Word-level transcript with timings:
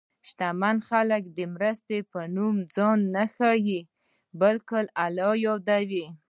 شتمن 0.27 0.77
خلک 0.89 1.23
د 1.37 1.39
مرستې 1.55 1.97
په 2.11 2.19
نوم 2.35 2.55
ځان 2.75 2.99
نه 3.15 3.23
ښيي، 3.35 3.81
بلکې 4.41 4.79
الله 5.05 5.33
یادوي. 5.45 6.05